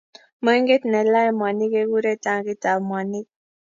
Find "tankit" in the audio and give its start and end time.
2.23-2.63